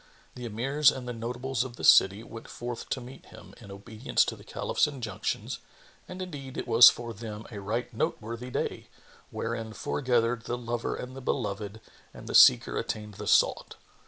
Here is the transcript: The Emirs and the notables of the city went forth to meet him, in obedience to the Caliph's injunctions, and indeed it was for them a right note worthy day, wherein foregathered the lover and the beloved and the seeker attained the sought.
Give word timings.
The 0.33 0.45
Emirs 0.45 0.89
and 0.91 1.07
the 1.07 1.13
notables 1.13 1.63
of 1.63 1.75
the 1.75 1.83
city 1.83 2.23
went 2.23 2.47
forth 2.47 2.89
to 2.89 2.99
meet 2.99 3.27
him, 3.27 3.53
in 3.59 3.69
obedience 3.69 4.25
to 4.25 4.35
the 4.35 4.43
Caliph's 4.43 4.87
injunctions, 4.87 5.59
and 6.07 6.23
indeed 6.23 6.57
it 6.57 6.67
was 6.67 6.89
for 6.89 7.13
them 7.13 7.45
a 7.51 7.59
right 7.61 7.93
note 7.93 8.17
worthy 8.19 8.49
day, 8.49 8.87
wherein 9.29 9.73
foregathered 9.73 10.45
the 10.45 10.57
lover 10.57 10.95
and 10.95 11.15
the 11.15 11.21
beloved 11.21 11.81
and 12.15 12.25
the 12.25 12.33
seeker 12.33 12.79
attained 12.79 13.13
the 13.19 13.27
sought. 13.27 13.75